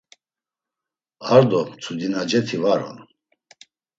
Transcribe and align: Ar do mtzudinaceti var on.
Ar 1.33 1.43
do 1.49 1.59
mtzudinaceti 1.69 2.57
var 2.63 2.79
on. 2.89 2.97